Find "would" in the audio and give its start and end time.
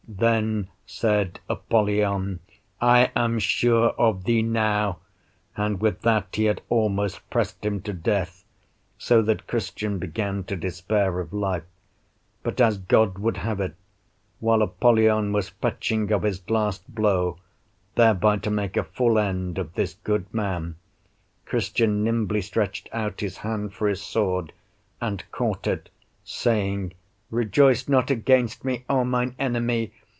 13.19-13.37